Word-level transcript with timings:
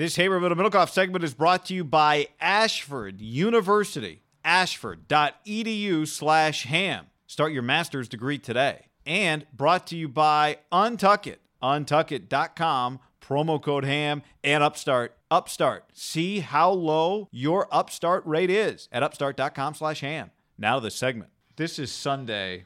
This 0.00 0.16
Haber 0.16 0.40
Middle 0.40 0.56
Middlekauff 0.56 0.88
segment 0.88 1.24
is 1.24 1.34
brought 1.34 1.66
to 1.66 1.74
you 1.74 1.84
by 1.84 2.28
Ashford 2.40 3.20
University. 3.20 4.22
Ashford.edu 4.42 6.08
slash 6.08 6.62
ham. 6.64 7.08
Start 7.26 7.52
your 7.52 7.60
master's 7.60 8.08
degree 8.08 8.38
today. 8.38 8.86
And 9.04 9.44
brought 9.52 9.86
to 9.88 9.96
you 9.96 10.08
by 10.08 10.56
Untuck 10.72 11.26
It. 11.26 11.42
Untuckit.com, 11.62 13.00
promo 13.20 13.60
code 13.60 13.84
ham, 13.84 14.22
and 14.42 14.62
Upstart. 14.62 15.18
Upstart. 15.30 15.84
See 15.92 16.40
how 16.40 16.70
low 16.70 17.28
your 17.30 17.68
Upstart 17.70 18.26
rate 18.26 18.48
is 18.48 18.88
at 18.90 19.02
upstart.com 19.02 19.74
slash 19.74 20.00
ham. 20.00 20.30
Now 20.56 20.76
to 20.76 20.80
the 20.80 20.90
segment. 20.90 21.30
This 21.56 21.78
is 21.78 21.92
Sunday 21.92 22.64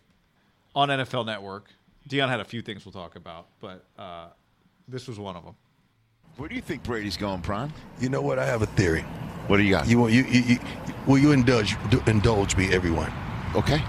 on 0.72 0.88
NFL 0.88 1.26
Network. 1.26 1.72
Deion 2.08 2.28
had 2.28 2.38
a 2.38 2.44
few 2.44 2.62
things 2.62 2.86
we'll 2.86 2.92
talk 2.92 3.16
about, 3.16 3.48
but 3.60 3.84
uh, 3.98 4.28
this 4.86 5.08
was 5.08 5.18
one 5.18 5.34
of 5.34 5.44
them. 5.44 5.56
Where 6.36 6.48
do 6.48 6.54
you 6.54 6.60
think 6.62 6.82
Brady's 6.82 7.16
going, 7.16 7.42
Prime? 7.42 7.72
You 8.00 8.08
know 8.08 8.20
what? 8.20 8.38
I 8.38 8.46
have 8.46 8.62
a 8.62 8.66
theory. 8.66 9.02
What 9.46 9.58
do 9.58 9.62
you 9.62 9.70
got? 9.70 9.86
You 9.86 9.98
want 10.00 10.12
you, 10.12 10.24
you, 10.24 10.40
you 10.42 10.58
will 11.06 11.18
you 11.18 11.32
indulge 11.32 11.76
indulge 12.06 12.56
me, 12.56 12.72
everyone? 12.72 13.12
okay. 13.54 13.82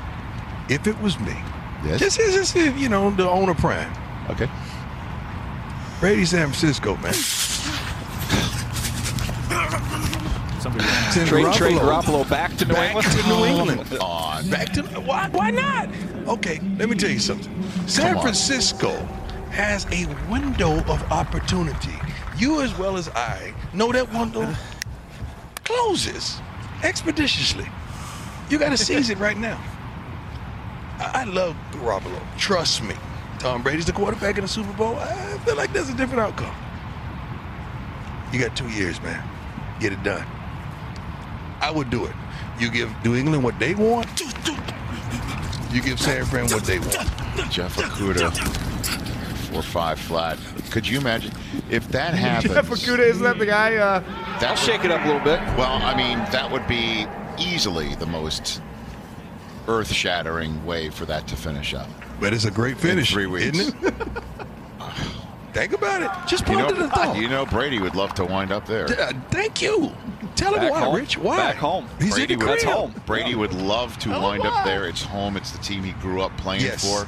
If 0.69 0.87
it 0.87 0.99
was 1.01 1.19
me, 1.19 1.35
Yes. 1.83 1.99
just 1.99 2.19
as 2.19 2.33
just 2.33 2.55
if 2.55 2.77
you 2.77 2.89
know 2.89 3.09
the 3.11 3.27
owner 3.29 3.53
prime, 3.53 3.91
Okay. 4.29 4.49
Brady 5.99 6.25
San 6.25 6.47
Francisco, 6.47 6.95
man. 6.97 7.13
Somebody 10.61 10.83
Send 11.11 11.27
Trade, 11.29 11.53
trade 11.53 11.77
Garoppolo 11.77 12.23
Garoppolo 12.25 12.29
back 12.29 12.55
to 12.57 12.65
New 12.65 12.73
back 12.73 12.95
England. 12.95 13.11
to 13.21 13.27
New 13.27 13.33
oh. 13.33 13.45
England. 13.45 13.89
Come 13.89 14.01
on. 14.01 14.49
Back 14.49 14.73
to 14.73 14.81
why? 15.01 15.29
Why 15.29 15.51
not? 15.51 15.89
Okay, 16.27 16.59
let 16.77 16.89
me 16.89 16.95
tell 16.95 17.09
you 17.11 17.19
something. 17.19 17.53
San 17.87 18.19
Francisco 18.19 18.91
has 19.51 19.85
a 19.91 20.05
window 20.29 20.79
of 20.91 21.11
opportunity. 21.11 21.93
You 22.37 22.61
as 22.61 22.77
well 22.77 22.97
as 22.97 23.09
I 23.09 23.53
know 23.73 23.91
that 23.91 24.11
window 24.13 24.53
closes 25.63 26.39
expeditiously. 26.83 27.65
You 28.49 28.59
got 28.59 28.69
to 28.69 28.77
seize 28.85 29.09
it 29.09 29.17
right 29.19 29.37
now. 29.37 29.61
I 30.99 31.21
I 31.21 31.23
love 31.25 31.55
Garoppolo. 31.71 32.21
Trust 32.37 32.83
me. 32.83 32.95
Tom 33.39 33.61
Brady's 33.63 33.85
the 33.85 33.91
quarterback 33.91 34.37
in 34.37 34.41
the 34.41 34.47
Super 34.47 34.71
Bowl. 34.73 34.95
I 34.95 35.37
feel 35.45 35.55
like 35.55 35.71
there's 35.73 35.89
a 35.89 35.93
different 35.95 36.21
outcome. 36.21 36.55
You 38.31 38.39
got 38.39 38.55
two 38.55 38.69
years, 38.69 39.01
man. 39.01 39.23
Get 39.79 39.93
it 39.93 40.01
done. 40.03 40.25
I 41.61 41.71
would 41.71 41.89
do 41.89 42.05
it. 42.05 42.13
You 42.59 42.71
give 42.71 42.91
New 43.03 43.15
England 43.15 43.43
what 43.43 43.59
they 43.59 43.75
want. 43.75 44.21
You 45.71 45.81
give 45.81 45.99
San 45.99 46.25
Fran 46.25 46.47
what 46.47 46.63
they 46.63 46.79
want. 46.79 47.09
Jeff 47.51 47.75
Okudah, 47.75 48.31
four 49.55 49.63
five 49.63 49.99
flat. 49.99 50.37
Could 50.71 50.87
you 50.87 50.99
imagine 50.99 51.31
if 51.69 51.87
that 51.89 52.13
happens? 52.15 52.53
Jeff 52.53 52.69
Okudah, 52.69 52.99
isn't 52.99 53.23
that 53.23 53.39
the 53.39 53.45
guy? 53.45 53.75
Uh, 53.75 53.99
that 54.39 54.43
I'll 54.43 54.55
shake 54.55 54.83
it 54.83 54.91
up 54.91 55.01
a 55.03 55.07
little 55.07 55.21
bit. 55.23 55.39
Well, 55.57 55.81
I 55.81 55.95
mean, 55.95 56.17
that 56.31 56.49
would 56.51 56.67
be 56.67 57.05
easily 57.37 57.95
the 57.95 58.05
most 58.05 58.61
earth-shattering 59.67 60.63
way 60.65 60.89
for 60.89 61.05
that 61.05 61.27
to 61.27 61.35
finish 61.35 61.73
up. 61.73 61.89
But 62.19 62.33
it's 62.33 62.45
a 62.45 62.51
great 62.51 62.77
finish, 62.77 63.11
three 63.11 63.25
weeks. 63.25 63.57
isn't 63.57 63.83
it? 63.83 63.93
Think 65.53 65.71
about 65.73 66.01
it. 66.03 66.29
Just 66.29 66.47
You 66.49 66.57
ponder 66.57 66.73
the 66.73 66.79
know, 66.81 66.89
thought. 66.89 67.15
you 67.17 67.29
know, 67.29 67.45
Brady 67.45 67.79
would 67.79 67.95
love 67.95 68.13
to 68.15 68.25
wind 68.25 68.51
up 68.51 68.65
there. 68.65 68.85
Uh, 68.87 69.13
thank 69.31 69.61
you. 69.61 69.91
Tell 70.35 70.53
him 70.53 70.59
Back 70.59 70.71
why, 70.71 70.79
home. 70.81 70.95
Rich. 70.95 71.17
Why? 71.17 71.37
Back 71.37 71.55
home. 71.55 71.87
He's 71.97 72.13
Brady 72.13 72.33
in 72.33 72.39
the 72.39 72.45
would, 72.45 72.51
That's 72.55 72.63
home. 72.65 72.93
Brady 73.05 73.35
would 73.35 73.53
love 73.53 73.97
to 73.99 74.09
wind 74.09 74.43
why. 74.43 74.49
up 74.49 74.65
there. 74.65 74.85
It's 74.89 75.01
home. 75.01 75.37
It's 75.37 75.51
the 75.51 75.59
team 75.59 75.81
he 75.83 75.93
grew 75.93 76.21
up 76.21 76.35
playing 76.37 76.61
Yes. 76.63 76.83
for, 76.85 77.07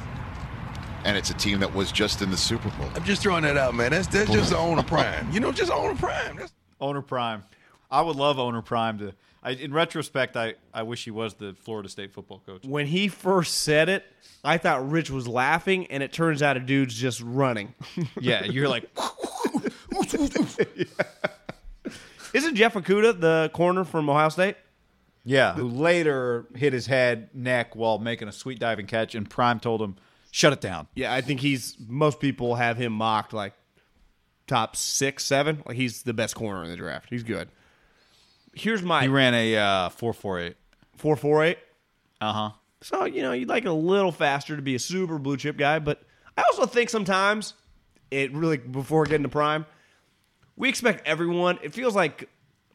and 1.08 1.16
it's 1.16 1.30
a 1.30 1.34
team 1.34 1.58
that 1.60 1.74
was 1.74 1.90
just 1.90 2.20
in 2.20 2.30
the 2.30 2.36
Super 2.36 2.68
Bowl. 2.70 2.86
I'm 2.94 3.02
just 3.02 3.22
throwing 3.22 3.42
that 3.44 3.56
out, 3.56 3.74
man. 3.74 3.92
That's 3.92 4.06
that's 4.06 4.30
just 4.30 4.50
the 4.50 4.58
owner 4.58 4.82
prime. 4.82 5.32
You 5.32 5.40
know, 5.40 5.50
just 5.52 5.72
owner 5.72 5.94
prime. 5.94 6.36
That's, 6.36 6.52
Owner 6.80 7.02
Prime. 7.02 7.42
I 7.90 8.02
would 8.02 8.16
love 8.16 8.38
Owner 8.38 8.62
Prime 8.62 8.98
to. 8.98 9.14
I, 9.42 9.52
in 9.52 9.72
retrospect, 9.72 10.36
I, 10.36 10.54
I 10.74 10.82
wish 10.82 11.04
he 11.04 11.10
was 11.10 11.34
the 11.34 11.56
Florida 11.60 11.88
State 11.88 12.12
football 12.12 12.42
coach. 12.44 12.64
When 12.64 12.86
he 12.86 13.08
first 13.08 13.58
said 13.58 13.88
it, 13.88 14.04
I 14.44 14.58
thought 14.58 14.88
Rich 14.90 15.10
was 15.10 15.26
laughing, 15.26 15.86
and 15.86 16.02
it 16.02 16.12
turns 16.12 16.42
out 16.42 16.56
a 16.56 16.60
dude's 16.60 16.94
just 16.94 17.20
running. 17.22 17.74
Yeah, 18.20 18.44
you're 18.44 18.68
like, 18.68 18.88
Isn't 22.34 22.54
Jeff 22.56 22.74
Okudah 22.74 23.20
the 23.20 23.50
corner 23.54 23.84
from 23.84 24.10
Ohio 24.10 24.28
State? 24.28 24.56
yeah, 25.24 25.54
who 25.54 25.68
later 25.68 26.46
hit 26.54 26.72
his 26.72 26.86
head, 26.86 27.30
neck 27.34 27.74
while 27.76 27.98
making 27.98 28.28
a 28.28 28.32
sweet 28.32 28.58
diving 28.58 28.86
catch, 28.86 29.14
and 29.14 29.28
Prime 29.28 29.60
told 29.60 29.80
him, 29.80 29.96
"Shut 30.30 30.52
it 30.52 30.60
down." 30.60 30.88
Yeah, 30.94 31.12
I 31.12 31.20
think 31.20 31.40
he's. 31.40 31.76
Most 31.86 32.20
people 32.20 32.54
have 32.56 32.76
him 32.76 32.92
mocked 32.92 33.32
like 33.32 33.54
top 34.46 34.76
six, 34.76 35.24
seven. 35.24 35.62
Like 35.66 35.76
he's 35.76 36.02
the 36.02 36.14
best 36.14 36.34
corner 36.34 36.64
in 36.64 36.70
the 36.70 36.76
draft. 36.76 37.08
He's 37.10 37.22
good. 37.22 37.48
Here's 38.54 38.82
my 38.82 39.02
He 39.02 39.08
ran 39.08 39.34
a 39.34 39.56
uh, 39.56 39.88
four 39.90 40.12
four 40.12 40.40
eight. 40.40 40.56
four 40.96 41.16
four 41.16 41.44
eight. 41.44 41.58
Uh 42.20 42.32
huh. 42.32 42.50
So 42.82 43.04
you 43.04 43.22
know 43.22 43.32
you'd 43.32 43.48
like 43.48 43.64
it 43.64 43.68
a 43.68 43.72
little 43.72 44.12
faster 44.12 44.56
to 44.56 44.62
be 44.62 44.74
a 44.74 44.78
super 44.78 45.18
blue 45.18 45.36
chip 45.36 45.56
guy, 45.56 45.78
but 45.78 46.02
I 46.36 46.42
also 46.42 46.66
think 46.66 46.90
sometimes 46.90 47.54
it 48.10 48.32
really 48.32 48.56
before 48.56 49.04
getting 49.04 49.24
to 49.24 49.28
prime, 49.28 49.66
we 50.56 50.68
expect 50.68 51.06
everyone. 51.06 51.58
It 51.62 51.72
feels 51.74 51.94
like 51.94 52.28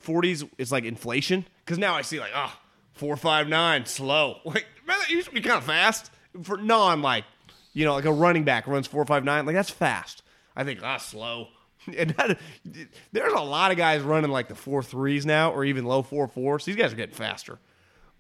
40s 0.06 0.48
is 0.58 0.72
like 0.72 0.84
inflation 0.84 1.46
because 1.66 1.78
now 1.78 1.96
I 1.96 2.02
see 2.02 2.20
like 2.20 2.32
ah 2.36 2.58
four 2.94 3.16
five 3.18 3.48
nine 3.48 3.86
slow. 3.86 4.40
Like 4.46 4.66
man, 4.86 5.00
that 5.00 5.10
used 5.10 5.30
to 5.30 5.34
be 5.34 5.42
kind 5.42 5.58
of 5.58 5.64
fast 5.64 6.12
for 6.44 6.58
non 6.58 7.02
like 7.02 7.24
you 7.74 7.86
know 7.86 7.94
like 7.94 8.06
a 8.06 8.12
running 8.14 8.44
back 8.44 8.68
runs 8.68 8.88
four 8.88 9.06
five 9.06 9.24
nine 9.24 9.46
like 9.46 9.56
that's 9.56 9.70
fast. 9.70 10.24
I 10.56 10.64
think 10.64 10.82
ah 10.84 10.98
slow. 10.98 11.50
And 11.98 12.12
that, 12.12 12.40
there's 13.12 13.34
a 13.34 13.42
lot 13.42 13.72
of 13.72 13.78
guys 13.78 14.04
running 14.04 14.32
like 14.32 14.48
the 14.48 14.56
four 14.56 14.82
threes 14.82 15.26
now, 15.26 15.52
or 15.52 15.66
even 15.66 15.84
low 15.84 16.02
four 16.02 16.30
fours. 16.30 16.64
These 16.64 16.78
guys 16.78 16.94
are 16.94 16.96
getting 16.96 17.14
faster, 17.14 17.60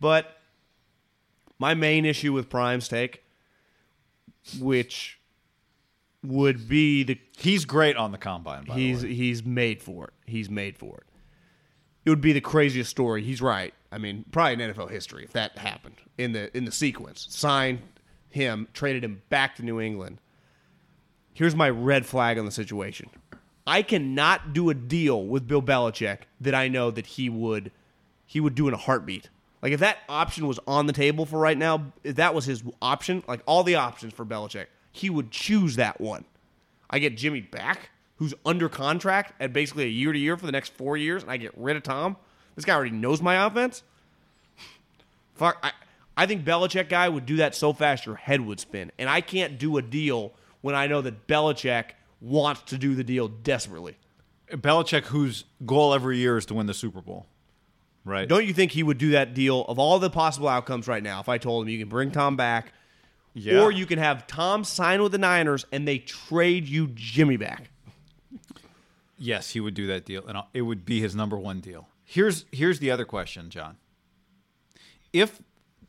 but 0.02 0.38
my 1.60 1.74
main 1.74 2.04
issue 2.04 2.34
with 2.34 2.50
Prime's 2.50 2.90
take, 2.90 3.24
which 4.60 5.18
would 6.24 6.68
be 6.68 7.04
the 7.04 7.18
He's 7.38 7.64
great 7.64 7.96
on 7.96 8.12
the 8.12 8.18
combine. 8.18 8.66
By 8.66 8.76
he's 8.76 9.02
the 9.02 9.08
way. 9.08 9.14
he's 9.14 9.46
made 9.46 9.82
for 9.82 10.08
it. 10.08 10.14
He's 10.26 10.50
made 10.50 10.78
for 10.78 10.98
it. 10.98 11.06
It 12.06 12.10
would 12.10 12.22
be 12.22 12.34
the 12.34 12.42
craziest 12.42 12.90
story. 12.90 13.24
He's 13.24 13.42
right. 13.42 13.74
I 13.92 13.98
mean, 13.98 14.26
probably 14.32 14.62
in 14.62 14.74
NFL 14.74 14.92
history 14.92 15.24
if 15.24 15.32
that 15.34 15.58
happened 15.58 15.96
in 16.18 16.34
the 16.34 16.56
in 16.58 16.66
the 16.66 16.72
sequence. 16.72 17.28
Signed 17.30 17.80
him, 18.34 18.68
traded 18.74 19.04
him 19.04 19.22
back 19.30 19.56
to 19.56 19.64
New 19.64 19.80
England. 19.80 20.18
Here's 21.34 21.56
my 21.56 21.70
red 21.70 22.06
flag 22.06 22.38
on 22.38 22.46
the 22.46 22.52
situation. 22.52 23.10
I 23.66 23.82
cannot 23.82 24.54
do 24.54 24.70
a 24.70 24.74
deal 24.74 25.26
with 25.26 25.48
Bill 25.48 25.62
Belichick 25.62 26.20
that 26.42 26.54
I 26.54 26.68
know 26.68 26.92
that 26.92 27.06
he 27.06 27.30
would 27.30 27.72
he 28.26 28.40
would 28.40 28.56
do 28.56 28.68
in 28.68 28.74
a 28.74 28.78
heartbeat. 28.78 29.30
Like 29.62 29.72
if 29.72 29.80
that 29.80 30.00
option 30.10 30.48
was 30.48 30.60
on 30.68 30.88
the 30.88 30.94
table 30.94 31.26
for 31.26 31.40
right 31.40 31.58
now, 31.58 31.94
if 32.04 32.16
that 32.16 32.34
was 32.34 32.46
his 32.46 32.64
option, 32.82 33.24
like 33.28 33.42
all 33.46 33.64
the 33.64 33.76
options 33.76 34.14
for 34.14 34.26
Belichick, 34.26 34.66
he 34.92 35.10
would 35.10 35.32
choose 35.32 35.76
that 35.76 36.02
one. 36.02 36.26
I 36.90 37.00
get 37.00 37.16
Jimmy 37.16 37.42
back, 37.42 37.92
who's 38.18 38.34
under 38.46 38.68
contract 38.70 39.34
at 39.40 39.54
basically 39.54 39.86
a 39.86 39.90
year 39.90 40.12
to 40.12 40.20
year 40.20 40.38
for 40.38 40.46
the 40.46 40.52
next 40.52 40.74
four 40.74 40.98
years, 40.98 41.24
and 41.24 41.32
I 41.32 41.38
get 41.38 41.52
rid 41.56 41.78
of 41.78 41.84
Tom. 41.84 42.18
This 42.56 42.66
guy 42.66 42.74
already 42.76 42.92
knows 42.92 43.22
my 43.22 43.46
offense. 43.46 43.84
Fuck, 45.36 45.58
I, 45.64 45.72
I 46.16 46.26
think 46.26 46.46
Belichick 46.46 46.90
guy 46.90 47.10
would 47.10 47.26
do 47.26 47.38
that 47.38 47.56
so 47.56 47.74
fast 47.74 48.06
your 48.06 48.16
head 48.16 48.42
would 48.42 48.60
spin, 48.60 48.92
and 49.00 49.10
I 49.10 49.22
can't 49.22 49.58
do 49.58 49.78
a 49.78 49.82
deal 49.82 50.34
when 50.62 50.76
I 50.76 50.88
know 50.88 51.02
that 51.02 51.28
Belichick 51.28 51.92
wants 52.22 52.62
to 52.64 52.78
do 52.78 52.96
the 52.96 53.04
deal 53.04 53.28
desperately. 53.28 53.98
Belichick, 54.52 55.06
whose 55.06 55.46
goal 55.66 55.94
every 55.94 56.18
year 56.20 56.38
is 56.38 56.46
to 56.48 56.54
win 56.54 56.68
the 56.68 56.74
Super 56.74 57.02
Bowl, 57.02 57.26
right? 58.06 58.28
Don't 58.28 58.46
you 58.46 58.54
think 58.54 58.72
he 58.74 58.84
would 58.84 58.98
do 59.00 59.12
that 59.12 59.34
deal 59.34 59.62
of 59.66 59.80
all 59.80 59.98
the 60.00 60.10
possible 60.12 60.48
outcomes 60.48 60.88
right 60.88 61.02
now? 61.02 61.20
If 61.20 61.28
I 61.30 61.38
told 61.40 61.64
him 61.66 61.70
you 61.70 61.80
can 61.80 61.90
bring 61.90 62.12
Tom 62.12 62.36
back, 62.36 62.72
Yeah. 63.34 63.62
or 63.62 63.72
you 63.72 63.88
can 63.88 63.98
have 63.98 64.28
Tom 64.28 64.64
sign 64.64 65.02
with 65.02 65.12
the 65.12 65.18
Niners 65.18 65.66
and 65.72 65.88
they 65.88 65.98
trade 65.98 66.68
you 66.68 66.88
Jimmy 66.94 67.38
back. 67.38 67.72
Yes, 69.18 69.52
he 69.52 69.60
would 69.60 69.74
do 69.74 69.88
that 69.88 70.06
deal, 70.06 70.26
and 70.28 70.38
it 70.54 70.62
would 70.64 70.86
be 70.86 71.00
his 71.00 71.16
number 71.16 71.38
one 71.38 71.60
deal. 71.60 71.88
Here's 72.04 72.46
here's 72.52 72.80
the 72.80 72.92
other 72.92 73.06
question, 73.06 73.50
John. 73.50 73.78
If 75.14 75.42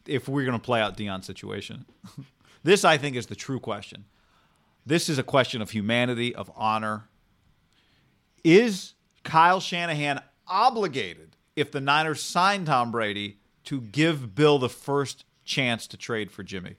if 0.07 0.29
we're 0.29 0.45
going 0.45 0.59
to 0.59 0.65
play 0.65 0.81
out 0.81 0.97
Deion's 0.97 1.27
situation, 1.27 1.85
this 2.63 2.85
I 2.85 2.99
think 2.99 3.17
is 3.17 3.27
the 3.27 3.35
true 3.35 3.61
question. 3.61 4.05
This 4.87 5.09
is 5.09 5.19
a 5.19 5.23
question 5.23 5.63
of 5.63 5.71
humanity, 5.71 6.35
of 6.35 6.51
honor. 6.57 7.09
Is 8.43 8.95
Kyle 9.23 9.61
Shanahan 9.61 10.21
obligated 10.47 11.37
if 11.57 11.73
the 11.73 11.81
Niners 11.81 12.23
sign 12.23 12.65
Tom 12.65 12.93
Brady 12.93 13.39
to 13.65 13.81
give 13.81 14.35
Bill 14.35 14.59
the 14.59 14.69
first 14.69 15.25
chance 15.45 15.87
to 15.87 15.97
trade 15.97 16.31
for 16.31 16.43
Jimmy? 16.43 16.77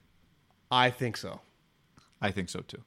I 0.70 0.90
think 0.90 1.16
so. 1.16 1.40
I 2.20 2.30
think 2.30 2.48
so 2.48 2.60
too. 2.60 2.82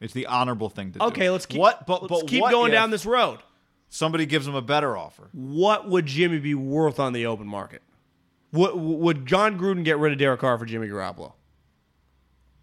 It's 0.00 0.14
the 0.14 0.26
honorable 0.26 0.70
thing 0.70 0.92
to 0.92 0.98
do. 0.98 1.04
Okay, 1.06 1.30
let's 1.30 1.46
keep 1.46 1.60
what, 1.60 1.86
but, 1.86 2.02
let's 2.02 2.22
but 2.22 2.28
keep 2.28 2.48
going 2.48 2.72
down 2.72 2.90
this 2.90 3.04
road. 3.04 3.40
Somebody 3.88 4.24
gives 4.24 4.46
him 4.46 4.54
a 4.54 4.62
better 4.62 4.96
offer. 4.96 5.28
What 5.32 5.88
would 5.88 6.06
Jimmy 6.06 6.38
be 6.38 6.54
worth 6.54 7.00
on 7.00 7.12
the 7.12 7.26
open 7.26 7.46
market? 7.46 7.82
What, 8.50 8.76
would 8.78 9.26
Jon 9.26 9.58
Gruden 9.58 9.84
get 9.84 9.98
rid 9.98 10.12
of 10.12 10.18
Derek 10.18 10.40
Carr 10.40 10.58
for 10.58 10.64
Jimmy 10.66 10.88
Garoppolo? 10.88 11.32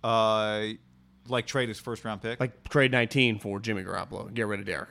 Uh, 0.04 0.74
like 1.28 1.48
trade 1.48 1.69
his 1.69 1.80
first 1.80 2.04
round 2.06 2.22
pick. 2.22 2.39
Like 2.39 2.68
trade 2.69 2.92
19 2.92 3.39
for 3.39 3.60
Jimmy 3.60 3.84
Garoppolo. 3.84 4.28
And 4.28 4.36
get 4.36 4.48
rid 4.48 4.60
of 4.60 4.66
Derek. 4.66 4.89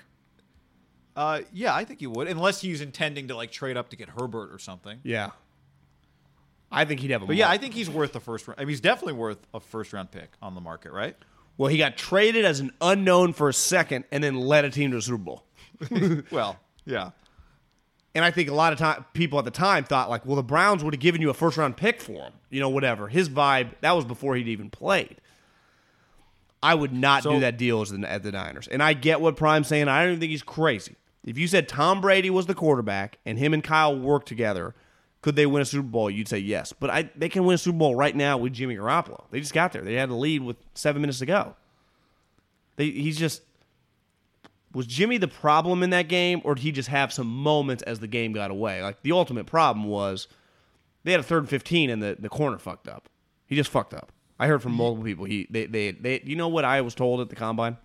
uh, 1.17 1.41
yeah, 1.53 1.75
I 1.75 1.85
think 1.85 2.01
he 2.01 2.07
would, 2.07 2.29
unless 2.29 2.61
he's 2.61 2.81
intending 2.81 3.29
to 3.29 3.37
like 3.37 3.51
trade 3.53 3.77
up 3.77 3.91
to 3.91 3.97
get 3.97 4.09
Herbert 4.11 4.53
or 4.53 4.59
something. 4.59 4.99
Yeah. 5.03 5.31
I 6.71 6.85
think 6.85 7.01
he'd 7.01 7.11
have 7.13 7.23
a 7.23 7.27
But 7.27 7.37
yeah, 7.37 7.49
I 7.49 7.59
think 7.59 7.75
he's 7.75 7.89
worth 7.89 8.13
the 8.13 8.21
first. 8.21 8.49
round. 8.49 8.59
I 8.59 8.63
mean, 8.63 8.71
he's 8.71 8.81
definitely 8.81 9.13
worth 9.15 9.39
a 9.55 9.61
first 9.61 9.93
round 9.93 10.11
pick 10.11 10.31
on 10.43 10.55
the 10.55 10.61
market, 10.61 10.93
right? 10.93 11.17
Well, 11.57 11.69
he 11.71 11.79
got 11.79 11.97
traded 11.97 12.45
as 12.45 12.61
an 12.61 12.73
unknown 12.81 13.33
for 13.33 13.49
a 13.49 13.55
second 13.55 14.05
and 14.11 14.23
then 14.23 14.35
led 14.35 14.65
a 14.65 14.71
team 14.71 14.91
to 14.91 14.97
a 14.99 15.03
Super 15.03 15.19
Bowl. 15.19 15.45
Well, 16.31 16.59
yeah. 16.85 17.11
And 18.17 18.25
I 18.25 18.31
think 18.31 18.49
a 18.49 18.55
lot 18.55 18.73
of 18.73 18.79
time 18.79 19.05
people 19.13 19.39
at 19.39 19.45
the 19.45 19.51
time 19.51 19.85
thought 19.85 20.09
like, 20.09 20.25
well, 20.25 20.37
the 20.37 20.43
Browns 20.43 20.83
would 20.83 20.95
have 20.95 21.01
given 21.01 21.21
you 21.21 21.29
a 21.29 21.35
first 21.35 21.59
round 21.59 21.77
pick 21.77 22.01
for 22.01 22.13
him. 22.13 22.33
You 22.51 22.61
know, 22.61 22.71
whatever. 22.71 23.09
His 23.09 23.29
vibe 23.29 23.73
that 23.83 23.93
was 23.93 24.05
before 24.07 24.35
he'd 24.37 24.49
even 24.49 24.71
played. 24.71 25.17
I 26.63 26.75
would 26.75 26.93
not 26.93 27.23
So- 27.23 27.33
do 27.35 27.41
that 27.41 27.59
deal 27.59 27.83
as 27.83 27.91
the, 27.91 28.11
at 28.11 28.23
the 28.23 28.33
Niners. 28.33 28.67
And 28.69 28.83
I 28.83 28.95
get 28.95 29.21
what 29.21 29.37
Prime's 29.37 29.69
saying. 29.69 29.89
I 29.89 30.01
don't 30.01 30.09
even 30.13 30.21
think 30.21 30.31
he's 30.31 30.43
crazy. 30.43 30.97
If 31.25 31.37
you 31.37 31.47
said 31.47 31.69
Tom 31.69 32.01
Brady 32.01 32.31
was 32.31 32.47
the 32.47 32.55
quarterback 32.55 33.19
and 33.27 33.39
him 33.39 33.53
and 33.53 33.63
Kyle 33.63 33.97
worked 33.99 34.29
together, 34.29 34.75
could 35.21 35.37
they 35.37 35.45
win 35.45 35.61
a 35.61 35.65
Super 35.67 35.83
Bowl? 35.89 36.09
You'd 36.09 36.29
say 36.29 36.39
yes. 36.39 36.73
But 36.73 36.89
I, 36.89 37.11
they 37.17 37.29
can 37.29 37.45
win 37.45 37.57
a 37.57 37.59
Super 37.59 37.77
Bowl 37.79 37.95
right 37.97 38.17
now 38.17 38.39
with 38.39 38.53
Jimmy 38.55 38.77
Garoppolo. 38.77 39.25
They 39.31 39.41
just 39.41 39.53
got 39.53 39.73
there. 39.73 39.83
They 39.83 39.95
had 39.95 40.09
a 40.09 40.15
lead 40.15 40.43
with 40.43 40.57
seven 40.75 41.03
minutes 41.03 41.19
to 41.19 41.27
go. 41.27 41.55
They, 42.77 42.91
he's 42.91 43.19
just 43.19 43.43
was 44.77 44.87
Jimmy 44.87 45.17
the 45.17 45.27
problem 45.27 45.83
in 45.83 45.89
that 45.89 46.07
game, 46.07 46.43
or 46.45 46.55
did 46.55 46.61
he 46.61 46.71
just 46.71 46.91
have 46.91 47.11
some 47.11 47.27
moments 47.27 47.83
as 47.85 47.99
the 47.99 48.07
game 48.07 48.35
got 48.35 48.51
away? 48.51 48.83
Like 48.83 49.01
the 49.01 49.13
ultimate 49.13 49.47
problem 49.47 49.87
was 49.87 50.29
they 51.03 51.13
had 51.13 51.21
a 51.21 51.23
third 51.23 51.39
and 51.45 51.49
fifteen 51.49 51.89
and 51.89 52.03
the, 52.03 52.15
the 52.19 52.29
corner 52.29 52.59
fucked 52.59 52.87
up. 52.87 53.09
He 53.47 53.57
just 53.57 53.71
fucked 53.71 53.95
up. 53.95 54.13
I 54.39 54.49
heard 54.49 54.61
from 54.61 54.73
multiple 54.73 55.03
people. 55.03 55.25
He 55.25 55.47
they, 55.49 55.65
they 55.65 55.93
they 55.93 56.21
you 56.27 56.37
know 56.37 56.49
what 56.49 56.67
I 56.67 56.83
was 56.83 56.95
told 56.95 57.23
at 57.23 57.31
the 57.31 57.37
combine? 57.37 57.79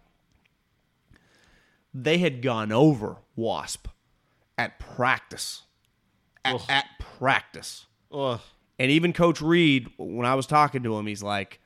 They 1.94 2.18
had 2.18 2.42
gone 2.42 2.74
over 2.74 3.20
Wasp 3.38 3.88
at 4.58 4.78
practice. 4.78 5.62
At, 6.44 6.70
at 6.70 6.86
practice. 7.00 7.86
Ugh. 8.12 8.42
And 8.78 8.92
even 8.92 9.14
Coach 9.14 9.42
Reed, 9.42 9.90
when 9.98 10.26
I 10.26 10.36
was 10.36 10.46
talking 10.46 10.84
to 10.84 10.98
him, 10.98 11.08
he's 11.08 11.24
like, 11.24 11.62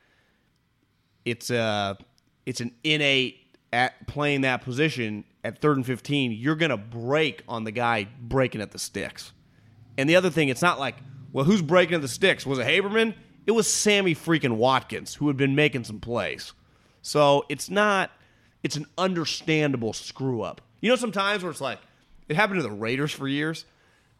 "It's 1.23 1.49
a, 1.49 1.97
it's 2.45 2.61
an 2.61 2.75
innate 2.83 3.44
at 3.75 4.07
playing 4.07 4.41
that 4.41 4.63
position 4.63 5.25
at 5.43 5.59
third 5.61 5.77
and 5.77 5.85
fifteen. 5.85 6.31
You're 6.31 6.55
gonna 6.55 6.77
break 6.77 7.43
on 7.47 7.65
the 7.65 7.71
guy 7.71 8.07
breaking 8.21 8.61
at 8.61 8.71
the 8.71 8.79
sticks." 8.79 9.33
And 9.97 10.09
the 10.09 10.15
other 10.15 10.29
thing, 10.29 10.49
it's 10.49 10.61
not 10.61 10.79
like, 10.79 10.95
well, 11.31 11.45
who's 11.45 11.61
breaking 11.61 11.95
at 11.95 12.01
the 12.01 12.07
sticks? 12.07 12.45
Was 12.45 12.59
it 12.59 12.67
Haberman? 12.67 13.13
It 13.45 13.51
was 13.51 13.71
Sammy 13.71 14.15
freaking 14.15 14.55
Watkins 14.55 15.15
who 15.15 15.27
had 15.27 15.37
been 15.37 15.55
making 15.55 15.83
some 15.83 15.99
plays. 15.99 16.53
So 17.01 17.45
it's 17.49 17.69
not, 17.69 18.11
it's 18.63 18.75
an 18.75 18.85
understandable 18.97 19.93
screw 19.93 20.41
up. 20.41 20.61
You 20.81 20.89
know, 20.89 20.95
sometimes 20.95 21.43
where 21.43 21.51
it's 21.51 21.61
like, 21.61 21.79
it 22.27 22.35
happened 22.35 22.59
to 22.59 22.63
the 22.63 22.71
Raiders 22.71 23.11
for 23.11 23.27
years. 23.27 23.65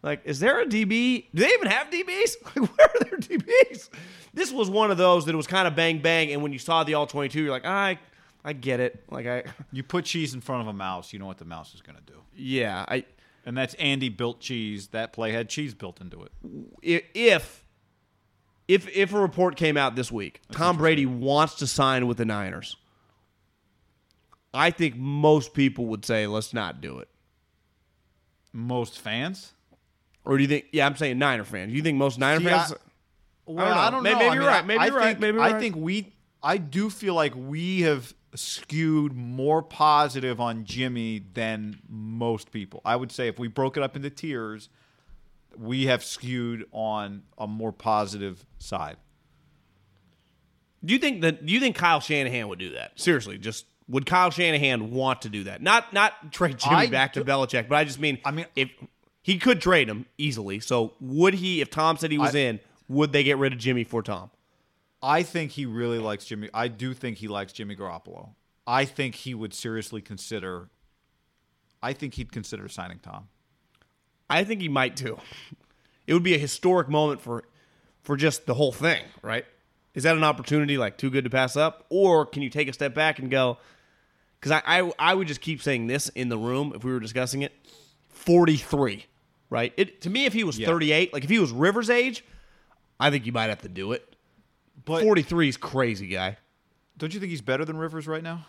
Like, 0.03 0.21
is 0.25 0.39
there 0.39 0.61
a 0.61 0.65
DB? 0.65 1.25
Do 1.33 1.41
they 1.41 1.49
even 1.53 1.67
have 1.67 1.89
DBs? 1.89 2.35
Like, 2.55 2.77
where 2.77 2.87
are 2.87 2.99
their 3.05 3.17
DBs? 3.17 3.89
This 4.33 4.51
was 4.51 4.69
one 4.69 4.91
of 4.91 4.97
those 4.97 5.25
that 5.25 5.35
was 5.35 5.47
kind 5.47 5.67
of 5.67 5.75
bang 5.75 5.99
bang, 5.99 6.31
and 6.31 6.43
when 6.43 6.53
you 6.53 6.59
saw 6.59 6.83
the 6.83 6.93
all 6.93 7.07
twenty 7.07 7.29
two, 7.29 7.41
you're 7.41 7.51
like, 7.51 7.65
I, 7.65 7.97
I 8.47 8.53
get 8.53 8.79
it. 8.79 9.03
Like 9.09 9.25
I, 9.27 9.43
You 9.71 9.81
put 9.83 10.05
cheese 10.05 10.33
in 10.35 10.39
front 10.41 10.61
of 10.61 10.67
a 10.67 10.73
mouse, 10.73 11.11
you 11.11 11.19
know 11.19 11.25
what 11.25 11.39
the 11.39 11.45
mouse 11.45 11.73
is 11.73 11.81
going 11.81 11.97
to 11.97 12.03
do. 12.03 12.19
yeah, 12.35 12.85
I. 12.87 13.05
And 13.47 13.55
that's 13.57 13.73
Andy 13.75 14.09
built 14.09 14.39
cheese. 14.39 14.87
That 14.87 15.13
play 15.13 15.31
had 15.31 15.49
cheese 15.49 15.73
built 15.75 16.01
into 16.01 16.23
it. 16.23 16.31
i- 16.83 17.05
If, 17.13 17.63
if, 18.67 18.87
if 18.95 19.13
a 19.13 19.19
report 19.19 19.55
came 19.55 19.77
out 19.77 19.95
this 19.95 20.11
week, 20.11 20.41
Tom 20.51 20.77
Brady 20.77 21.05
wants 21.05 21.53
to 21.55 21.67
sign 21.67 22.07
with 22.07 22.17
the 22.17 22.25
Niners. 22.25 22.75
I 24.53 24.71
think 24.71 24.95
most 24.95 25.53
people 25.53 25.85
would 25.87 26.05
say, 26.05 26.25
let's 26.27 26.53
not 26.53 26.81
do 26.81 26.97
it. 26.99 27.07
Most 28.53 28.99
fans? 28.99 29.51
Or 30.23 30.37
do 30.37 30.43
you 30.43 30.47
think? 30.47 30.65
Yeah, 30.71 30.87
I'm 30.87 30.95
saying 30.95 31.19
Niner 31.19 31.43
fans. 31.43 31.71
You 31.73 31.81
think 31.83 31.97
most 31.97 32.17
Niner 32.17 32.39
See, 32.39 32.45
fans? 32.45 32.71
I- 32.73 32.75
Well, 33.45 33.65
know. 33.67 33.71
I 33.79 33.89
don't 33.91 34.01
know. 34.03 34.09
Maybe- 34.09 34.15
maybe 34.19 34.29
I 34.29 34.33
you're 34.33 34.41
mean, 34.43 34.47
right. 34.51 34.65
Maybe 34.65 34.79
I 34.79 34.85
you're 34.87 34.95
right. 34.95 35.03
think, 35.07 35.19
Maybe 35.19 35.35
you're 35.35 35.43
I 35.43 35.51
right. 35.51 35.59
think 35.61 35.75
we. 35.75 36.13
I 36.41 36.57
do 36.57 36.89
feel 36.89 37.13
like 37.15 37.33
we 37.35 37.81
have 37.81 38.11
skewed 38.35 39.13
more 39.13 39.61
positive 39.61 40.39
on 40.39 40.65
Jimmy 40.65 41.23
than 41.33 41.79
most 41.89 42.51
people. 42.51 42.81
I 42.85 42.95
would 42.95 43.11
say 43.11 43.27
if 43.27 43.39
we 43.39 43.47
broke 43.47 43.77
it 43.77 43.83
up 43.83 43.95
into 43.95 44.09
tiers, 44.09 44.69
we 45.57 45.85
have 45.85 46.03
skewed 46.03 46.65
on 46.71 47.23
a 47.37 47.47
more 47.47 47.71
positive 47.71 48.45
side. 48.59 48.97
Do 50.83 50.93
you 50.93 50.99
think 50.99 51.21
that? 51.21 51.45
Do 51.45 51.51
you 51.53 51.59
think 51.59 51.75
Kyle 51.75 51.99
Shanahan 51.99 52.47
would 52.47 52.59
do 52.59 52.73
that? 52.73 52.99
Seriously, 52.99 53.37
just 53.37 53.65
would 53.87 54.05
Kyle 54.05 54.29
Shanahan 54.29 54.91
want 54.91 55.23
to 55.23 55.29
do 55.29 55.45
that? 55.45 55.61
Not 55.61 55.93
not 55.93 56.31
trade 56.31 56.57
Jimmy 56.59 56.75
I 56.75 56.87
back 56.87 57.13
to 57.13 57.23
do- 57.23 57.31
Belichick, 57.31 57.67
but 57.67 57.75
I 57.75 57.83
just 57.85 57.99
mean, 57.99 58.19
I 58.23 58.31
mean- 58.31 58.45
if 58.55 58.69
he 59.23 59.39
could 59.39 59.61
trade 59.61 59.89
him 59.89 60.05
easily, 60.19 60.59
so 60.59 60.93
would 60.99 61.35
he? 61.35 61.61
If 61.61 61.71
Tom 61.71 61.97
said 61.97 62.11
he 62.11 62.17
was 62.19 62.35
I- 62.35 62.39
in, 62.39 62.59
would 62.87 63.11
they 63.13 63.23
get 63.23 63.37
rid 63.37 63.53
of 63.53 63.59
Jimmy 63.59 63.83
for 63.83 64.03
Tom? 64.03 64.29
I 65.05 65.21
think 65.21 65.51
he 65.51 65.67
really 65.67 65.99
likes 65.99 66.25
Jimmy. 66.25 66.49
I 66.51 66.67
do 66.67 66.95
think 66.95 67.19
he 67.19 67.27
likes 67.27 67.53
Jimmy 67.53 67.75
Garoppolo. 67.75 68.29
I 68.65 68.85
think 68.85 69.13
he 69.13 69.35
would 69.35 69.53
seriously 69.53 70.01
consider. 70.01 70.69
I 71.83 71.93
think 71.93 72.15
he'd 72.15 72.31
consider 72.31 72.67
signing 72.67 72.97
Tom. 72.97 73.27
I 74.27 74.43
think 74.43 74.61
he 74.61 74.67
might 74.69 74.97
too. 74.97 75.19
It 76.07 76.13
would 76.15 76.23
be 76.23 76.33
a 76.33 76.39
historic 76.39 76.89
moment 76.89 77.21
for 77.21 77.43
for 78.01 78.17
just 78.17 78.47
the 78.47 78.55
whole 78.55 78.71
thing, 78.71 79.03
right? 79.21 79.45
Is 79.93 80.03
that 80.03 80.17
an 80.17 80.23
opportunity 80.23 80.77
like 80.77 80.97
too 80.97 81.11
good 81.11 81.23
to 81.25 81.29
pass 81.29 81.55
up, 81.55 81.85
or 81.89 82.25
can 82.25 82.41
you 82.41 82.49
take 82.49 82.67
a 82.67 82.73
step 82.73 82.95
back 82.95 83.19
and 83.19 83.29
go? 83.29 83.59
Because 84.39 84.51
I, 84.51 84.79
I 84.79 84.91
I 84.97 85.13
would 85.13 85.27
just 85.27 85.41
keep 85.41 85.61
saying 85.61 85.85
this 85.85 86.09
in 86.09 86.29
the 86.29 86.37
room 86.37 86.73
if 86.75 86.83
we 86.83 86.91
were 86.91 86.99
discussing 86.99 87.43
it. 87.43 87.53
Forty 88.09 88.57
three, 88.57 89.05
right? 89.51 89.71
It 89.77 90.01
to 90.01 90.09
me, 90.09 90.25
if 90.25 90.33
he 90.33 90.43
was 90.43 90.57
Yeah. 90.57 90.65
thirty 90.65 90.91
eight, 90.91 91.13
like 91.13 91.23
if 91.23 91.29
he 91.29 91.37
was 91.37 91.51
Rivers' 91.51 91.91
age, 91.91 92.25
I 92.99 93.11
think 93.11 93.27
you 93.27 93.31
might 93.31 93.49
have 93.49 93.61
to 93.61 93.69
do 93.69 93.91
it. 93.91 94.14
But 94.85 95.03
Forty 95.03 95.21
three 95.23 95.49
is 95.49 95.57
crazy, 95.57 96.07
guy. 96.07 96.37
don't 96.97 97.13
you 97.13 97.19
think 97.19 97.31
he's 97.31 97.41
better 97.41 97.65
than 97.65 97.77
Rivers 97.77 98.07
right 98.07 98.23
now? 98.23 98.45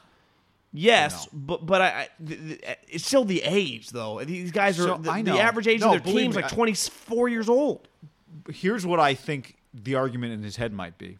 Yes, 0.73 1.27
but 1.33 1.65
but 1.65 1.81
I, 1.81 1.87
I 1.87 2.09
th- 2.27 2.41
th- 2.41 2.79
it's 2.89 3.07
still 3.07 3.25
the 3.25 3.41
age 3.43 3.89
though. 3.91 4.23
These 4.23 4.51
guys 4.53 4.79
are 4.79 4.89
So, 4.89 4.97
the, 4.99 5.11
I 5.11 5.23
the 5.23 5.39
average 5.39 5.67
age 5.67 5.81
No, 5.81 5.95
of 5.95 6.05
their 6.05 6.13
team 6.13 6.31
is 6.31 6.37
like 6.37 6.45
I- 6.47 6.49
twenty 6.49 6.75
four 6.75 7.29
years 7.29 7.49
old. 7.49 7.89
here's 8.53 8.85
what 8.85 9.01
I 9.01 9.15
think 9.15 9.57
the 9.73 9.95
argument 9.95 10.35
in 10.35 10.43
his 10.43 10.57
head 10.57 10.73
might 10.75 10.99
be. 10.99 11.19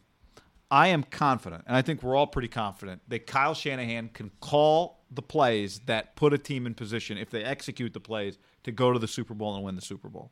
I 0.69 0.89
am 0.89 1.01
confident, 1.03 1.63
and 1.65 1.75
I 1.77 1.81
think 1.81 2.03
we're 2.03 2.15
all 2.15 2.27
pretty 2.27 2.49
confident, 2.49 3.01
that 3.07 3.25
Kyle 3.25 3.53
Shanahan 3.53 4.09
can 4.09 4.29
call 4.41 4.99
the 5.09 5.21
plays 5.21 5.79
that 5.85 6.15
put 6.17 6.33
a 6.33 6.37
team 6.37 6.67
in 6.67 6.73
position, 6.73 7.17
if 7.17 7.29
they 7.29 7.41
execute 7.43 7.93
the 7.93 8.01
plays, 8.01 8.37
to 8.65 8.71
go 8.73 8.91
to 8.91 8.99
the 8.99 9.07
Super 9.07 9.33
Bowl 9.33 9.55
and 9.55 9.63
win 9.63 9.75
the 9.75 9.81
Super 9.81 10.09
Bowl. 10.09 10.29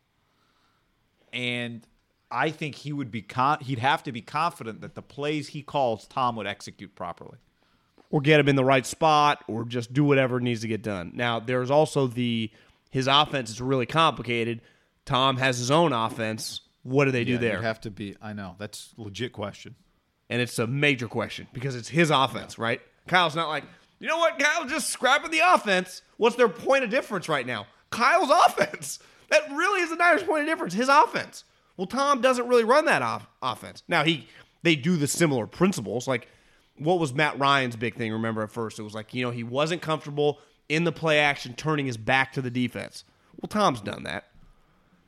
And 1.32 1.88
I 2.36 2.50
think 2.52 2.76
he 2.76 2.92
would 2.92 3.12
be 3.12 3.22
con- 3.22 3.60
he'd 3.62 3.80
have 3.80 4.04
to 4.04 4.12
be 4.12 4.22
confident 4.22 4.82
that 4.82 4.94
the 4.96 5.02
plays 5.02 5.48
he 5.50 5.62
calls 5.62 6.06
Tom 6.08 6.36
would 6.36 6.48
execute 6.48 6.94
properly. 6.96 7.38
or 8.12 8.22
get 8.22 8.40
him 8.40 8.48
in 8.48 8.56
the 8.56 8.64
right 8.66 8.86
spot 8.86 9.44
or 9.48 9.64
just 9.66 9.92
do 9.94 10.04
whatever 10.04 10.40
needs 10.40 10.62
to 10.62 10.68
get 10.68 10.82
done. 10.84 11.12
Now, 11.16 11.40
there's 11.40 11.72
also 11.72 12.08
the 12.08 12.52
his 12.92 13.08
offense 13.08 13.50
is 13.50 13.60
really 13.62 13.86
complicated. 13.86 14.62
Tom 15.06 15.38
has 15.38 15.58
his 15.58 15.72
own 15.72 15.92
offense. 15.94 16.62
What 16.84 17.06
do 17.06 17.12
they 17.12 17.24
do 17.26 17.38
there? 17.38 17.56
you'd 17.56 17.64
have 17.64 17.82
to 17.82 17.90
be. 17.92 18.16
I 18.22 18.34
know 18.34 18.56
that's 18.60 18.94
a 18.98 19.02
legit 19.02 19.34
question. 19.34 19.76
and 20.30 20.42
it's 20.42 20.60
a 20.60 20.68
major 20.68 21.08
question 21.08 21.48
because 21.54 21.76
it's 21.76 21.90
his 21.90 22.10
offense, 22.12 22.58
right? 22.60 22.80
Kyle's 23.08 23.36
not 23.36 23.48
like, 23.50 23.64
you 24.00 24.08
know 24.08 24.18
what, 24.18 24.38
Kyle, 24.40 24.66
just 24.68 24.90
scrapping 24.90 25.32
the 25.32 25.42
offense. 25.54 26.02
What's 26.18 26.36
their 26.36 26.50
point 26.50 26.84
of 26.84 26.90
difference 26.90 27.28
right 27.30 27.46
now? 27.46 27.66
Kyle's 27.92 28.30
offense. 28.48 29.00
That 29.30 29.50
really 29.52 29.82
is 29.82 29.90
the 29.90 29.96
Niners' 29.96 30.24
point 30.24 30.42
of 30.42 30.48
difference, 30.48 30.74
his 30.74 30.90
offense. 30.90 31.44
Well, 31.78 31.88
Tom 31.88 32.22
doesn't 32.22 32.48
really 32.48 32.64
run 32.64 32.86
that 32.86 33.02
off- 33.02 33.28
offense. 33.42 33.84
Now 33.88 34.04
he 34.04 34.28
they 34.64 34.76
do 34.76 34.98
the 34.98 35.08
similar 35.08 35.46
principles. 35.48 36.08
Like 36.08 36.28
what 36.78 37.00
was 37.00 37.14
Matt 37.14 37.40
Ryan's 37.40 37.76
big 37.76 37.96
thing? 37.96 38.12
Remember 38.12 38.44
at 38.44 38.52
first 38.52 38.80
it 38.80 38.84
was 38.84 38.94
like, 38.94 39.14
you 39.14 39.24
know, 39.24 39.32
he 39.32 39.44
wasn't 39.44 39.82
comfortable 39.82 40.40
in 40.68 40.84
the 40.84 40.92
play 40.92 41.20
action 41.20 41.54
turning 41.54 41.86
his 41.86 41.98
back 41.98 42.34
to 42.34 42.42
the 42.42 42.50
defense. 42.50 43.04
Well, 43.40 43.48
Tom's 43.48 43.82
done 43.82 44.04
that. 44.04 44.26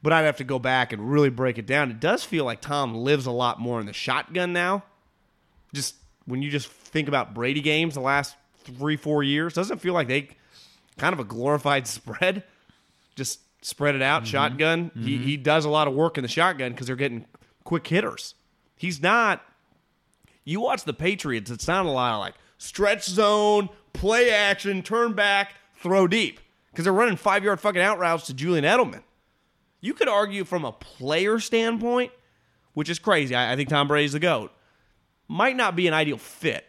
But 0.04 0.14
I'd 0.14 0.26
have 0.26 0.38
to 0.38 0.44
go 0.44 0.60
back 0.60 0.94
and 0.94 1.12
really 1.12 1.30
break 1.30 1.58
it 1.58 1.66
down. 1.66 1.90
It 1.90 2.00
does 2.00 2.24
feel 2.24 2.46
like 2.46 2.62
Tom 2.62 2.94
lives 2.96 3.26
a 3.26 3.32
lot 3.32 3.60
more 3.60 3.80
in 3.80 3.86
the 3.88 3.94
shotgun 3.94 4.54
now 4.54 4.84
just 5.74 5.96
when 6.26 6.42
you 6.42 6.50
just 6.50 6.68
think 6.70 7.08
about 7.08 7.34
Brady 7.34 7.62
games 7.62 7.94
the 7.94 8.02
last 8.02 8.36
three, 8.64 8.98
four 8.98 9.24
years, 9.24 9.54
doesn't 9.54 9.78
it 9.78 9.82
feel 9.82 9.94
like 9.94 10.08
they 10.08 10.30
kind 10.98 11.14
of 11.14 11.20
a 11.20 11.24
glorified 11.24 11.88
spread? 11.88 12.44
Just 13.16 13.40
spread 13.62 13.96
it 13.96 14.02
out, 14.02 14.24
mm-hmm. 14.24 14.32
shotgun. 14.32 14.92
He, 14.94 15.16
mm-hmm. 15.16 15.24
he 15.24 15.38
does 15.38 15.66
a 15.66 15.70
lot 15.70 15.88
of 15.88 15.94
work 15.94 16.18
in 16.18 16.22
the 16.22 16.28
shotgun 16.28 16.72
because 16.72 16.88
they're 16.88 16.96
getting 16.96 17.26
quick 17.64 17.88
hitters. 17.88 18.36
He's 18.76 19.02
not. 19.02 19.42
You 20.44 20.62
watch 20.62 20.84
the 20.84 20.94
Patriots, 20.94 21.52
it's 21.52 21.68
not 21.68 21.86
a 21.86 21.90
lot 21.90 22.14
of 22.14 22.20
like 22.20 22.36
stretch 22.58 23.06
zone, 23.06 23.70
play 23.94 24.32
action, 24.32 24.82
turn 24.82 25.14
back, 25.14 25.56
throw 25.76 26.08
deep 26.08 26.40
because 26.72 26.86
they're 26.86 26.94
running 26.94 27.18
five 27.18 27.44
yard 27.44 27.60
fucking 27.60 27.82
out 27.82 28.00
routes 28.00 28.28
to 28.28 28.34
Julian 28.34 28.64
Edelman. 28.64 29.04
You 29.82 29.94
could 29.94 30.08
argue 30.08 30.44
from 30.44 30.64
a 30.64 30.72
player 30.72 31.40
standpoint, 31.40 32.12
which 32.74 32.90
is 32.90 33.00
crazy. 33.00 33.36
I, 33.36 33.54
I 33.54 33.56
think 33.56 33.70
Tom 33.70 33.88
Brady's 33.88 34.14
the 34.14 34.20
GOAT 34.20 34.52
might 35.28 35.56
not 35.56 35.76
be 35.76 35.88
an 35.88 35.94
ideal 35.94 36.18
fit. 36.18 36.66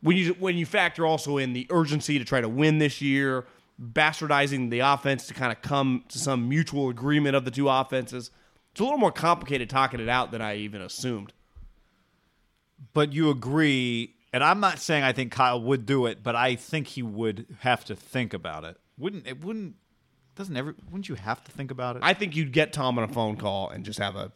When 0.00 0.16
you 0.16 0.34
when 0.34 0.56
you 0.56 0.66
factor 0.66 1.04
also 1.04 1.38
in 1.38 1.52
the 1.52 1.66
urgency 1.70 2.18
to 2.18 2.24
try 2.24 2.40
to 2.40 2.48
win 2.48 2.78
this 2.78 3.00
year, 3.00 3.46
bastardizing 3.80 4.70
the 4.70 4.80
offense 4.80 5.26
to 5.28 5.34
kind 5.34 5.52
of 5.52 5.62
come 5.62 6.04
to 6.08 6.18
some 6.18 6.48
mutual 6.48 6.88
agreement 6.88 7.36
of 7.36 7.44
the 7.44 7.50
two 7.50 7.68
offenses, 7.68 8.30
it's 8.72 8.80
a 8.80 8.84
little 8.84 8.98
more 8.98 9.12
complicated 9.12 9.70
talking 9.70 10.00
it 10.00 10.08
out 10.08 10.30
than 10.30 10.42
I 10.42 10.56
even 10.56 10.82
assumed. 10.82 11.32
But 12.92 13.12
you 13.12 13.30
agree, 13.30 14.14
and 14.32 14.42
I'm 14.44 14.60
not 14.60 14.78
saying 14.78 15.02
I 15.02 15.12
think 15.12 15.32
Kyle 15.32 15.60
would 15.60 15.86
do 15.86 16.06
it, 16.06 16.22
but 16.22 16.36
I 16.36 16.54
think 16.54 16.86
he 16.88 17.02
would 17.02 17.46
have 17.60 17.84
to 17.86 17.96
think 17.96 18.34
about 18.34 18.64
it. 18.64 18.76
Wouldn't 18.96 19.26
it? 19.26 19.44
Wouldn't 19.44 19.74
doesn't 20.36 20.56
every? 20.56 20.74
Wouldn't 20.84 21.08
you 21.08 21.16
have 21.16 21.42
to 21.44 21.50
think 21.50 21.70
about 21.70 21.96
it? 21.96 22.02
I 22.04 22.14
think 22.14 22.36
you'd 22.36 22.52
get 22.52 22.72
Tom 22.72 22.98
on 22.98 23.04
a 23.04 23.12
phone 23.12 23.36
call 23.36 23.70
and 23.70 23.84
just 23.84 23.98
have 23.98 24.14
a 24.14 24.30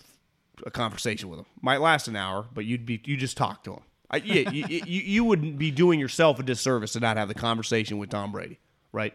a 0.66 0.70
conversation 0.70 1.28
with 1.28 1.38
him. 1.40 1.46
Might 1.60 1.80
last 1.80 2.08
an 2.08 2.16
hour, 2.16 2.46
but 2.52 2.64
you'd 2.64 2.86
be 2.86 3.00
you 3.04 3.16
just 3.16 3.36
talk 3.36 3.64
to 3.64 3.74
him. 3.74 3.82
I, 4.10 4.16
yeah, 4.18 4.50
you, 4.50 4.64
you, 4.68 5.00
you 5.00 5.24
wouldn't 5.24 5.58
be 5.58 5.70
doing 5.70 5.98
yourself 5.98 6.38
a 6.38 6.42
disservice 6.42 6.92
to 6.92 7.00
not 7.00 7.16
have 7.16 7.28
the 7.28 7.34
conversation 7.34 7.98
with 7.98 8.10
Tom 8.10 8.32
Brady, 8.32 8.58
right? 8.92 9.14